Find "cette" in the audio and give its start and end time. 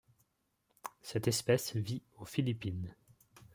1.03-1.27